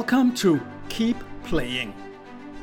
Welcome 0.00 0.34
to 0.36 0.58
Keep 0.88 1.18
Playing, 1.44 1.92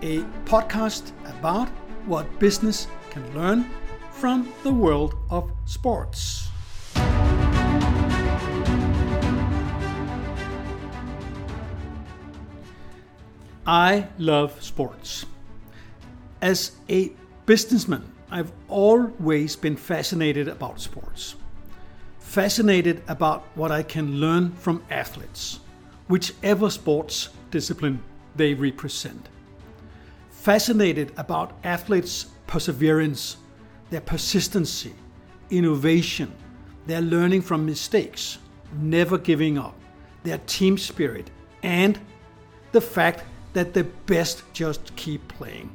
a 0.00 0.20
podcast 0.46 1.12
about 1.38 1.68
what 2.06 2.26
business 2.38 2.88
can 3.10 3.22
learn 3.34 3.68
from 4.10 4.50
the 4.62 4.72
world 4.72 5.14
of 5.28 5.52
sports. 5.66 6.48
I 13.66 14.08
love 14.16 14.62
sports. 14.62 15.26
As 16.40 16.72
a 16.88 17.12
businessman, 17.44 18.14
I've 18.30 18.50
always 18.66 19.56
been 19.56 19.76
fascinated 19.76 20.48
about 20.48 20.80
sports. 20.80 21.36
Fascinated 22.18 23.02
about 23.06 23.44
what 23.54 23.70
I 23.70 23.82
can 23.82 24.20
learn 24.20 24.52
from 24.52 24.82
athletes, 24.88 25.60
whichever 26.08 26.70
sports 26.70 27.30
discipline 27.50 28.02
they 28.36 28.54
represent. 28.54 29.28
Fascinated 30.30 31.12
about 31.16 31.58
athletes' 31.64 32.26
perseverance, 32.46 33.36
their 33.90 34.00
persistency, 34.00 34.94
innovation, 35.50 36.32
their 36.86 37.00
learning 37.00 37.42
from 37.42 37.66
mistakes, 37.66 38.38
never 38.78 39.18
giving 39.18 39.58
up, 39.58 39.74
their 40.22 40.38
team 40.46 40.78
spirit, 40.78 41.30
and 41.62 41.98
the 42.72 42.80
fact 42.80 43.24
that 43.52 43.72
the 43.74 43.84
best 44.06 44.44
just 44.52 44.94
keep 44.96 45.26
playing, 45.28 45.74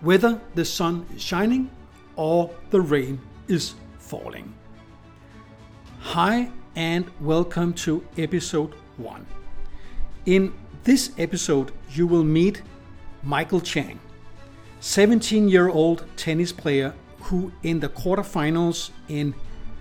whether 0.00 0.40
the 0.54 0.64
sun 0.64 1.04
is 1.14 1.22
shining 1.22 1.70
or 2.16 2.50
the 2.70 2.80
rain 2.80 3.20
is 3.48 3.74
falling. 3.98 4.54
Hi, 6.00 6.50
and 6.76 7.04
welcome 7.20 7.72
to 7.74 8.04
episode 8.16 8.72
1. 8.98 9.37
In 10.26 10.52
this 10.84 11.12
episode, 11.18 11.72
you 11.90 12.06
will 12.06 12.24
meet 12.24 12.62
Michael 13.22 13.60
Chang, 13.60 13.98
17 14.80 15.48
year 15.48 15.68
old 15.68 16.04
tennis 16.16 16.52
player 16.52 16.94
who, 17.20 17.52
in 17.62 17.80
the 17.80 17.88
quarterfinals 17.88 18.90
in 19.08 19.34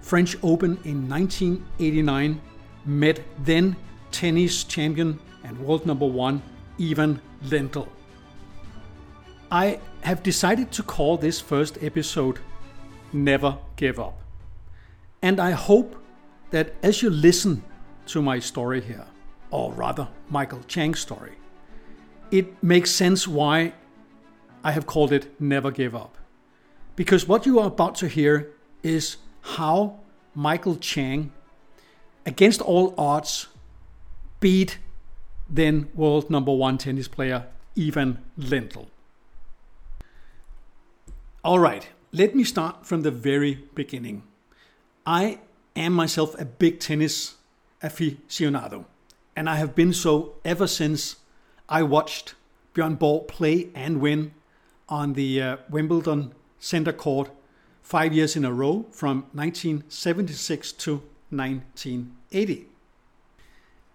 French 0.00 0.36
Open 0.42 0.78
in 0.84 1.08
1989, 1.08 2.40
met 2.84 3.20
then 3.44 3.76
tennis 4.10 4.64
champion 4.64 5.18
and 5.44 5.58
world 5.58 5.86
number 5.86 6.06
one 6.06 6.42
Ivan 6.80 7.20
Lendl. 7.44 7.88
I 9.50 9.80
have 10.02 10.22
decided 10.22 10.72
to 10.72 10.82
call 10.82 11.16
this 11.16 11.40
first 11.40 11.78
episode 11.82 12.38
Never 13.12 13.58
Give 13.76 14.00
Up. 14.00 14.20
And 15.20 15.38
I 15.38 15.50
hope 15.52 15.96
that 16.50 16.74
as 16.82 17.02
you 17.02 17.10
listen 17.10 17.62
to 18.06 18.22
my 18.22 18.38
story 18.38 18.80
here, 18.80 19.06
or 19.50 19.72
rather 19.72 20.08
Michael 20.32 20.62
Chang's 20.66 20.98
story, 20.98 21.32
it 22.30 22.62
makes 22.62 22.90
sense 22.90 23.28
why 23.28 23.74
I 24.64 24.72
have 24.72 24.86
called 24.86 25.12
it 25.12 25.38
Never 25.38 25.70
Give 25.70 25.94
Up. 25.94 26.16
Because 26.96 27.28
what 27.28 27.44
you 27.44 27.58
are 27.58 27.66
about 27.66 27.96
to 27.96 28.08
hear 28.08 28.50
is 28.82 29.18
how 29.42 30.00
Michael 30.34 30.76
Chang, 30.76 31.32
against 32.24 32.62
all 32.62 32.94
odds, 32.96 33.48
beat 34.40 34.78
then 35.50 35.90
world 35.94 36.30
number 36.30 36.52
one 36.52 36.78
tennis 36.78 37.08
player 37.08 37.46
Ivan 37.78 38.24
Lendl. 38.38 38.86
All 41.44 41.58
right, 41.58 41.88
let 42.10 42.34
me 42.34 42.44
start 42.44 42.86
from 42.86 43.02
the 43.02 43.10
very 43.10 43.64
beginning. 43.74 44.22
I 45.04 45.40
am 45.76 45.92
myself 45.92 46.40
a 46.40 46.46
big 46.46 46.80
tennis 46.80 47.34
aficionado, 47.82 48.86
and 49.34 49.48
I 49.48 49.56
have 49.56 49.74
been 49.74 49.92
so 49.92 50.34
ever 50.44 50.66
since 50.66 51.16
I 51.68 51.82
watched 51.82 52.34
Björn 52.74 52.98
Borg 52.98 53.28
play 53.28 53.70
and 53.74 54.00
win 54.00 54.32
on 54.88 55.14
the 55.14 55.40
uh, 55.40 55.56
Wimbledon 55.70 56.32
center 56.58 56.92
court 56.92 57.30
five 57.82 58.12
years 58.12 58.36
in 58.36 58.44
a 58.44 58.52
row 58.52 58.86
from 58.92 59.24
1976 59.32 60.72
to 60.72 61.02
1980. 61.30 62.66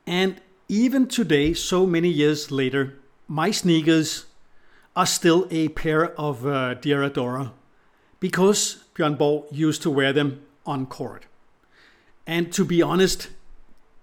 And 0.05 0.41
even 0.67 1.07
today, 1.07 1.53
so 1.53 1.85
many 1.85 2.09
years 2.09 2.51
later, 2.51 2.95
my 3.27 3.51
sneakers 3.51 4.25
are 4.95 5.05
still 5.05 5.47
a 5.51 5.69
pair 5.69 6.11
of 6.19 6.45
uh, 6.45 6.75
Diadora 6.75 7.51
because 8.19 8.83
Björn 8.95 9.17
Borg 9.17 9.45
used 9.51 9.81
to 9.83 9.91
wear 9.91 10.11
them 10.11 10.41
on 10.65 10.85
court. 10.85 11.25
And 12.25 12.51
to 12.53 12.65
be 12.65 12.81
honest, 12.81 13.29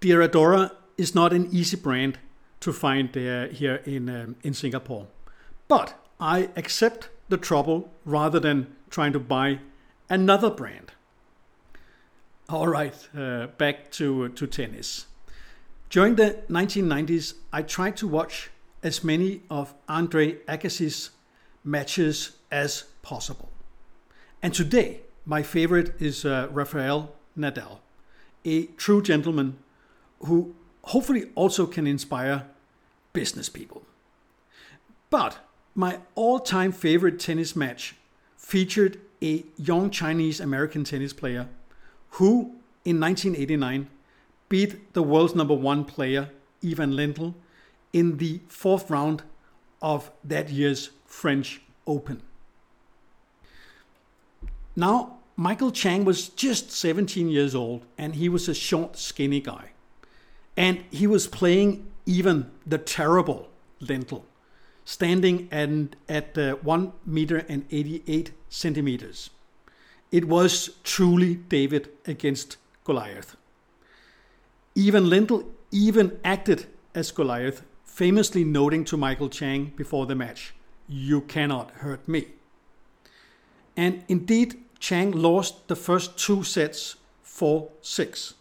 Diadora 0.01 0.71
is 0.97 1.13
not 1.15 1.33
an 1.33 1.47
easy 1.51 1.77
brand 1.77 2.19
to 2.61 2.73
find 2.73 3.15
uh, 3.17 3.47
here 3.47 3.81
in, 3.85 4.09
um, 4.09 4.35
in 4.43 4.53
Singapore. 4.53 5.07
But 5.67 5.93
I 6.19 6.49
accept 6.55 7.09
the 7.29 7.37
trouble 7.37 7.91
rather 8.05 8.39
than 8.39 8.75
trying 8.89 9.13
to 9.13 9.19
buy 9.19 9.59
another 10.09 10.49
brand. 10.49 10.91
All 12.47 12.67
right, 12.67 12.95
uh, 13.17 13.47
back 13.57 13.91
to, 13.91 14.29
to 14.29 14.47
tennis. 14.47 15.07
During 15.89 16.15
the 16.15 16.43
1990s, 16.49 17.33
I 17.51 17.61
tried 17.61 17.97
to 17.97 18.07
watch 18.07 18.51
as 18.83 19.03
many 19.03 19.41
of 19.49 19.73
Andre 19.89 20.37
Agassi's 20.47 21.09
matches 21.63 22.37
as 22.51 22.83
possible. 23.01 23.49
And 24.43 24.53
today, 24.53 25.01
my 25.25 25.41
favorite 25.41 25.99
is 25.99 26.23
uh, 26.23 26.47
Rafael 26.51 27.13
Nadal, 27.37 27.79
a 28.45 28.67
true 28.77 29.01
gentleman 29.01 29.57
who 30.19 30.55
hopefully 30.85 31.29
also 31.35 31.65
can 31.65 31.87
inspire 31.87 32.45
business 33.13 33.49
people. 33.49 33.83
But 35.09 35.39
my 35.73 35.99
all 36.15 36.39
time 36.39 36.71
favorite 36.71 37.19
tennis 37.19 37.55
match 37.55 37.95
featured 38.37 38.99
a 39.21 39.43
young 39.57 39.89
Chinese 39.89 40.39
American 40.39 40.83
tennis 40.83 41.13
player 41.13 41.47
who, 42.11 42.55
in 42.83 42.99
1989, 42.99 43.89
beat 44.47 44.93
the 44.93 45.03
world's 45.03 45.35
number 45.35 45.53
one 45.53 45.85
player, 45.85 46.29
Ivan 46.63 46.91
Lendl, 46.91 47.33
in 47.91 48.17
the 48.17 48.41
fourth 48.47 48.89
round 48.89 49.23
of 49.81 50.11
that 50.23 50.49
year's 50.49 50.91
French 51.05 51.61
Open. 51.87 52.21
Now, 54.75 55.17
Michael 55.35 55.71
Chang 55.71 56.05
was 56.05 56.29
just 56.29 56.71
17 56.71 57.29
years 57.29 57.55
old 57.55 57.85
and 57.97 58.15
he 58.15 58.29
was 58.29 58.47
a 58.47 58.53
short, 58.53 58.97
skinny 58.97 59.39
guy. 59.39 59.71
And 60.57 60.83
he 60.91 61.07
was 61.07 61.27
playing 61.27 61.87
even 62.05 62.51
the 62.65 62.77
terrible 62.77 63.49
Lendl, 63.81 64.23
standing 64.85 65.49
at, 65.51 65.95
at 66.07 66.37
uh, 66.37 66.55
1 66.55 66.93
meter 67.05 67.45
and 67.49 67.65
88 67.71 68.31
centimeters. 68.49 69.29
It 70.11 70.25
was 70.25 70.69
truly 70.83 71.35
David 71.35 71.89
against 72.05 72.57
Goliath. 72.83 73.35
Even 74.75 75.05
Lendl 75.05 75.45
even 75.71 76.19
acted 76.23 76.67
as 76.93 77.11
Goliath, 77.11 77.63
famously 77.83 78.43
noting 78.43 78.85
to 78.85 78.97
Michael 78.97 79.29
Chang 79.29 79.73
before 79.75 80.05
the 80.05 80.15
match, 80.15 80.53
You 80.87 81.21
cannot 81.21 81.71
hurt 81.71 82.07
me. 82.07 82.27
And 83.75 84.03
indeed, 84.07 84.55
Chang 84.79 85.11
lost 85.11 85.67
the 85.67 85.75
first 85.75 86.17
two 86.17 86.43
sets 86.43 86.95
4 87.23 87.69
6, 87.81 88.33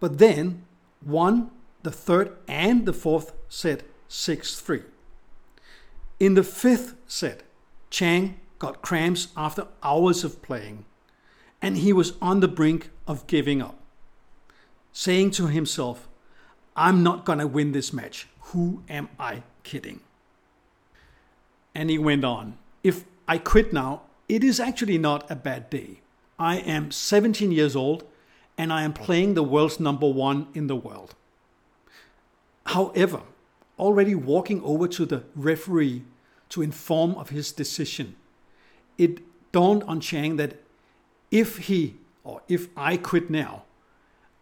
but 0.00 0.18
then 0.18 0.64
won 1.04 1.50
the 1.82 1.90
third 1.90 2.36
and 2.46 2.86
the 2.86 2.92
fourth 2.92 3.32
set 3.48 3.82
6 4.08 4.60
3. 4.60 4.82
In 6.18 6.34
the 6.34 6.42
fifth 6.42 6.94
set, 7.06 7.42
Chang 7.88 8.38
got 8.58 8.82
cramps 8.82 9.28
after 9.36 9.66
hours 9.82 10.22
of 10.24 10.42
playing, 10.42 10.84
and 11.62 11.78
he 11.78 11.92
was 11.92 12.12
on 12.20 12.40
the 12.40 12.48
brink 12.48 12.90
of 13.06 13.26
giving 13.26 13.62
up 13.62 13.80
saying 14.92 15.30
to 15.32 15.46
himself, 15.46 16.08
I'm 16.76 17.02
not 17.02 17.24
to 17.26 17.46
win 17.46 17.72
this 17.72 17.92
match. 17.92 18.28
Who 18.52 18.82
am 18.88 19.08
I 19.18 19.42
kidding? 19.62 20.00
And 21.74 21.90
he 21.90 21.98
went 21.98 22.24
on, 22.24 22.58
If 22.82 23.04
I 23.28 23.38
quit 23.38 23.72
now, 23.72 24.02
it 24.28 24.42
is 24.42 24.60
actually 24.60 24.98
not 24.98 25.30
a 25.30 25.36
bad 25.36 25.70
day. 25.70 26.00
I 26.38 26.56
am 26.56 26.90
17 26.90 27.52
years 27.52 27.76
old 27.76 28.04
and 28.60 28.70
I 28.70 28.82
am 28.82 28.92
playing 28.92 29.32
the 29.32 29.42
world's 29.42 29.80
number 29.80 30.06
one 30.06 30.48
in 30.52 30.66
the 30.66 30.76
world. 30.76 31.14
However, 32.66 33.22
already 33.78 34.14
walking 34.14 34.62
over 34.62 34.86
to 34.86 35.06
the 35.06 35.22
referee 35.34 36.04
to 36.50 36.60
inform 36.60 37.14
of 37.14 37.30
his 37.30 37.52
decision, 37.52 38.16
it 38.98 39.22
dawned 39.50 39.82
on 39.84 39.98
Chang 39.98 40.36
that 40.36 40.58
if 41.30 41.56
he 41.68 41.96
or 42.22 42.42
if 42.48 42.68
I 42.76 42.98
quit 42.98 43.30
now, 43.30 43.62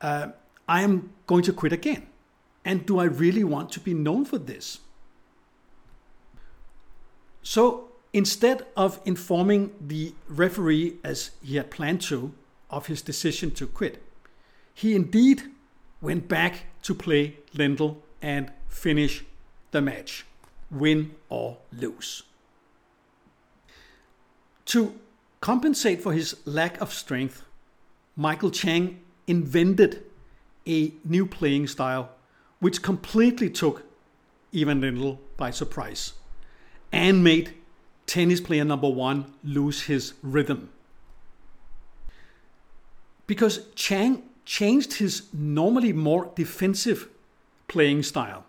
uh, 0.01 0.31
I 0.69 0.83
am 0.83 1.11
going 1.29 1.45
to 1.45 1.53
quit 1.53 1.73
again. 1.73 2.09
And 2.65 2.85
do 2.85 2.99
I 2.99 3.05
really 3.05 3.45
want 3.45 3.71
to 3.73 3.81
be 3.81 3.95
known 3.95 4.25
for 4.25 4.39
this? 4.39 4.81
So 7.45 7.91
instead 8.13 8.67
of 8.77 9.01
informing 9.05 9.75
the 9.81 10.13
referee, 10.27 10.97
as 11.05 11.31
he 11.41 11.55
had 11.55 11.71
planned 11.71 12.01
to, 12.11 12.33
of 12.69 12.89
his 12.89 13.01
decision 13.01 13.53
to 13.53 13.69
quit, 13.69 14.03
he 14.79 14.95
indeed 14.95 15.43
went 16.01 16.29
back 16.29 16.67
to 16.83 16.95
play 16.95 17.37
Lendl 17.53 17.97
and 18.23 18.53
finish 18.69 19.25
the 19.73 19.81
match, 19.81 20.25
win 20.71 21.11
or 21.29 21.59
lose. 21.73 22.23
To 24.67 24.95
compensate 25.41 26.01
for 26.01 26.13
his 26.13 26.37
lack 26.45 26.81
of 26.81 26.95
strength, 26.95 27.43
Michael 28.15 28.53
Chang 28.53 29.01
invented 29.27 30.05
a 30.65 30.93
new 31.05 31.27
playing 31.27 31.67
style 31.67 32.11
which 32.61 32.81
completely 32.81 33.51
took 33.51 33.83
Ivan 34.55 34.81
Lendl 34.81 35.19
by 35.37 35.51
surprise 35.51 36.13
and 36.93 37.25
made 37.25 37.53
tennis 38.07 38.41
player 38.41 38.65
number 38.65 38.89
one 38.89 39.35
lose 39.43 39.83
his 39.83 40.15
rhythm. 40.23 40.71
Because 43.27 43.67
Chang 43.75 44.23
changed 44.49 44.95
his 44.95 45.25
normally 45.35 45.93
more 45.93 46.33
defensive 46.35 47.07
playing 47.69 48.03
style 48.03 48.47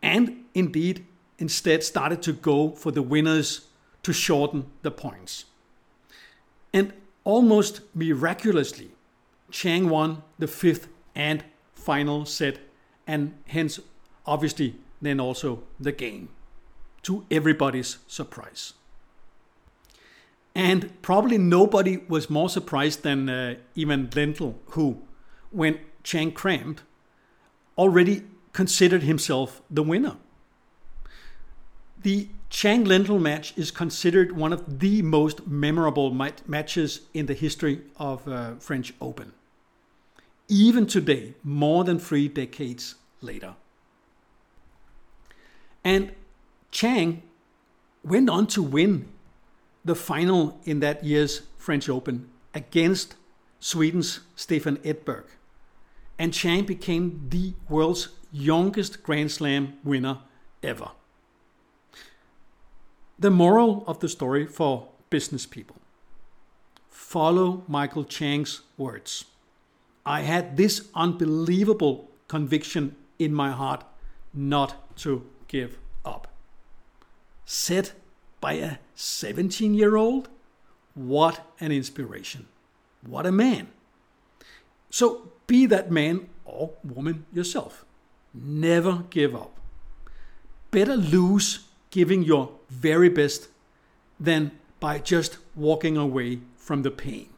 and 0.00 0.44
indeed 0.54 1.04
instead 1.40 1.82
started 1.82 2.22
to 2.22 2.32
go 2.32 2.70
for 2.70 2.92
the 2.92 3.02
winners 3.02 3.66
to 4.04 4.12
shorten 4.12 4.64
the 4.82 4.90
points. 4.90 5.46
And 6.72 6.92
almost 7.24 7.80
miraculously, 7.92 8.90
Chang 9.50 9.88
won 9.88 10.22
the 10.38 10.46
fifth 10.46 10.86
and 11.12 11.42
final 11.72 12.24
set, 12.24 12.58
and 13.04 13.34
hence, 13.48 13.80
obviously, 14.26 14.76
then 15.02 15.18
also 15.18 15.64
the 15.80 15.90
game, 15.90 16.28
to 17.02 17.24
everybody's 17.32 17.98
surprise. 18.06 18.74
And 20.54 21.02
probably 21.02 21.36
nobody 21.36 21.96
was 22.08 22.30
more 22.30 22.48
surprised 22.48 23.02
than 23.02 23.28
uh, 23.28 23.56
Ivan 23.76 24.06
Lendl, 24.08 24.54
who, 24.66 25.02
when 25.56 25.80
Chang 26.02 26.32
cramped, 26.32 26.82
already 27.78 28.22
considered 28.52 29.02
himself 29.02 29.62
the 29.70 29.82
winner. 29.82 30.16
The 32.02 32.28
Chang 32.50 32.84
Lendl 32.84 33.20
match 33.20 33.54
is 33.56 33.70
considered 33.70 34.36
one 34.36 34.52
of 34.52 34.78
the 34.80 35.02
most 35.02 35.46
memorable 35.46 36.12
mat- 36.12 36.46
matches 36.46 37.00
in 37.14 37.26
the 37.26 37.34
history 37.34 37.80
of 37.96 38.28
uh, 38.28 38.54
French 38.56 38.92
Open. 39.00 39.32
Even 40.48 40.86
today, 40.86 41.34
more 41.42 41.82
than 41.84 41.98
three 41.98 42.28
decades 42.28 42.94
later. 43.20 43.54
And 45.82 46.12
Chang 46.70 47.22
went 48.04 48.28
on 48.28 48.46
to 48.48 48.62
win 48.62 49.08
the 49.84 49.94
final 49.94 50.60
in 50.64 50.80
that 50.80 51.02
year's 51.02 51.42
French 51.56 51.88
Open 51.88 52.28
against 52.54 53.16
Sweden's 53.58 54.20
Stefan 54.36 54.76
Edberg. 54.78 55.24
And 56.18 56.32
Chang 56.32 56.64
became 56.64 57.26
the 57.28 57.54
world's 57.68 58.08
youngest 58.32 59.02
Grand 59.02 59.30
Slam 59.30 59.78
winner 59.84 60.18
ever. 60.62 60.90
The 63.18 63.30
moral 63.30 63.84
of 63.86 64.00
the 64.00 64.08
story 64.08 64.46
for 64.46 64.88
business 65.10 65.46
people 65.46 65.76
follow 66.88 67.62
Michael 67.68 68.04
Chang's 68.04 68.62
words. 68.76 69.26
I 70.04 70.20
had 70.22 70.56
this 70.56 70.88
unbelievable 70.94 72.10
conviction 72.28 72.96
in 73.18 73.32
my 73.32 73.52
heart 73.52 73.84
not 74.34 74.96
to 74.98 75.24
give 75.48 75.78
up. 76.04 76.28
Said 77.44 77.92
by 78.40 78.54
a 78.54 78.76
17 78.94 79.74
year 79.74 79.96
old? 79.96 80.28
What 80.94 81.46
an 81.60 81.72
inspiration. 81.72 82.46
What 83.06 83.26
a 83.26 83.32
man. 83.32 83.68
So 84.90 85.32
be 85.46 85.66
that 85.66 85.90
man 85.90 86.28
or 86.44 86.72
woman 86.84 87.26
yourself. 87.32 87.84
Never 88.34 89.04
give 89.10 89.34
up. 89.34 89.56
Better 90.70 90.96
lose 90.96 91.66
giving 91.90 92.22
your 92.22 92.50
very 92.68 93.08
best 93.08 93.48
than 94.18 94.52
by 94.80 94.98
just 94.98 95.38
walking 95.54 95.96
away 95.96 96.40
from 96.56 96.82
the 96.82 96.90
pain. 96.90 97.28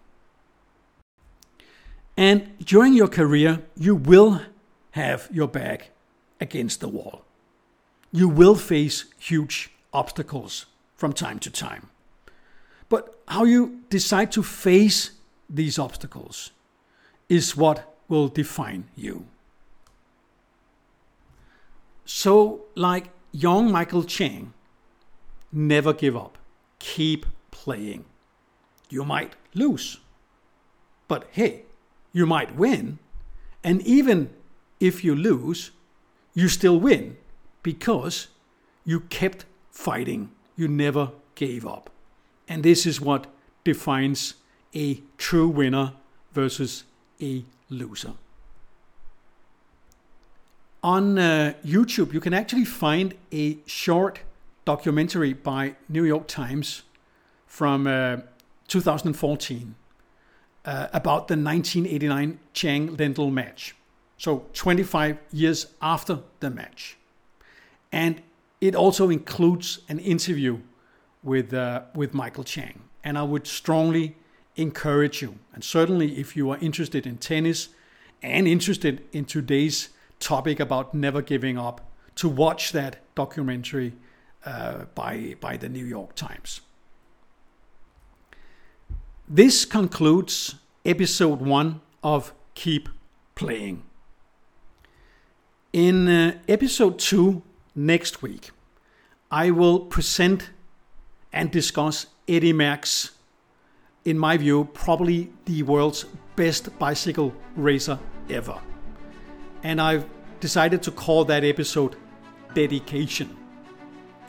And 2.16 2.58
during 2.58 2.94
your 2.94 3.08
career, 3.08 3.62
you 3.76 3.94
will 3.94 4.42
have 4.92 5.28
your 5.32 5.46
back 5.46 5.90
against 6.40 6.80
the 6.80 6.88
wall. 6.88 7.22
You 8.10 8.28
will 8.28 8.56
face 8.56 9.04
huge 9.18 9.70
obstacles 9.92 10.66
from 10.96 11.12
time 11.12 11.38
to 11.40 11.50
time. 11.50 11.90
But 12.88 13.20
how 13.28 13.44
you 13.44 13.82
decide 13.90 14.32
to 14.32 14.42
face 14.42 15.12
these 15.48 15.78
obstacles 15.78 16.50
is 17.28 17.56
what 17.56 17.87
will 18.08 18.28
define 18.28 18.88
you. 18.96 19.26
So, 22.04 22.64
like 22.74 23.10
young 23.32 23.70
Michael 23.70 24.04
Chang, 24.04 24.54
never 25.52 25.92
give 25.92 26.16
up. 26.16 26.38
Keep 26.78 27.26
playing. 27.50 28.04
You 28.88 29.04
might 29.04 29.34
lose, 29.54 29.98
but 31.06 31.28
hey, 31.32 31.64
you 32.12 32.24
might 32.24 32.56
win. 32.56 32.98
And 33.62 33.82
even 33.82 34.30
if 34.80 35.04
you 35.04 35.14
lose, 35.14 35.72
you 36.32 36.48
still 36.48 36.80
win 36.80 37.16
because 37.62 38.28
you 38.84 39.00
kept 39.00 39.44
fighting. 39.70 40.30
You 40.56 40.68
never 40.68 41.10
gave 41.34 41.66
up. 41.66 41.90
And 42.48 42.62
this 42.62 42.86
is 42.86 43.00
what 43.00 43.26
defines 43.64 44.34
a 44.74 45.02
true 45.18 45.48
winner 45.48 45.92
versus 46.32 46.84
a 47.20 47.44
loser. 47.70 48.12
On 50.82 51.18
uh, 51.18 51.54
YouTube, 51.64 52.12
you 52.12 52.20
can 52.20 52.32
actually 52.32 52.64
find 52.64 53.14
a 53.32 53.58
short 53.66 54.20
documentary 54.64 55.32
by 55.32 55.74
New 55.88 56.04
York 56.04 56.28
Times 56.28 56.82
from 57.46 57.86
uh, 57.86 58.18
2014 58.68 59.74
uh, 60.64 60.86
about 60.92 61.28
the 61.28 61.34
1989 61.34 62.38
Chang 62.52 62.96
Lendl 62.96 63.32
match. 63.32 63.74
So 64.18 64.44
25 64.52 65.18
years 65.32 65.66
after 65.80 66.20
the 66.40 66.50
match. 66.50 66.96
And 67.90 68.22
it 68.60 68.74
also 68.74 69.10
includes 69.10 69.80
an 69.88 69.98
interview 69.98 70.58
with, 71.22 71.54
uh, 71.54 71.82
with 71.94 72.14
Michael 72.14 72.44
Chang. 72.44 72.82
And 73.02 73.16
I 73.16 73.22
would 73.22 73.46
strongly 73.46 74.16
encourage 74.58 75.22
you, 75.22 75.38
and 75.54 75.64
certainly 75.64 76.18
if 76.18 76.36
you 76.36 76.50
are 76.50 76.58
interested 76.58 77.06
in 77.06 77.16
tennis 77.16 77.68
and 78.22 78.46
interested 78.48 79.04
in 79.12 79.24
today's 79.24 79.90
topic 80.18 80.58
about 80.60 80.92
never 80.92 81.22
giving 81.22 81.56
up, 81.56 81.80
to 82.16 82.28
watch 82.28 82.72
that 82.72 82.96
documentary 83.14 83.92
uh, 84.44 84.84
by, 84.94 85.36
by 85.40 85.56
the 85.56 85.68
New 85.68 85.84
York 85.84 86.14
Times. 86.16 86.60
This 89.28 89.64
concludes 89.64 90.56
episode 90.84 91.40
one 91.40 91.80
of 92.02 92.32
Keep 92.54 92.88
Playing. 93.34 93.84
In 95.72 96.08
uh, 96.08 96.38
episode 96.48 96.98
two 96.98 97.42
next 97.74 98.22
week, 98.22 98.50
I 99.30 99.50
will 99.50 99.80
present 99.80 100.50
and 101.32 101.50
discuss 101.50 102.06
Eddie 102.26 102.54
Merckx, 102.54 103.10
in 104.08 104.18
my 104.18 104.36
view, 104.36 104.68
probably 104.72 105.30
the 105.44 105.62
world's 105.62 106.04
best 106.34 106.76
bicycle 106.78 107.34
racer 107.56 107.98
ever. 108.30 108.58
And 109.62 109.80
I've 109.80 110.06
decided 110.40 110.82
to 110.84 110.90
call 110.90 111.24
that 111.26 111.44
episode 111.44 111.96
Dedication. 112.54 113.36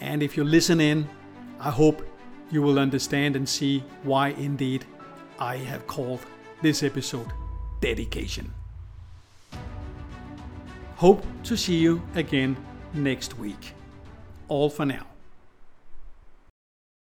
And 0.01 0.21
if 0.21 0.36
you 0.36 0.43
listen 0.43 0.81
in, 0.81 1.07
I 1.59 1.69
hope 1.69 2.05
you 2.51 2.62
will 2.62 2.79
understand 2.79 3.36
and 3.36 3.48
see 3.48 3.83
why 4.03 4.29
indeed 4.29 4.86
I 5.39 5.57
have 5.57 5.88
called 5.88 6.19
this 6.62 6.83
episode 6.83 7.31
Dedication. 7.79 8.53
Hope 10.95 11.24
to 11.43 11.55
see 11.55 11.77
you 11.77 12.01
again 12.15 12.57
next 12.93 13.38
week. 13.38 13.74
All 14.50 14.69
for 14.69 14.86
now. 14.86 15.05